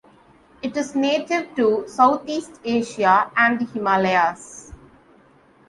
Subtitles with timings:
[0.63, 4.73] It is native to Southeast Asia and the Himalayas.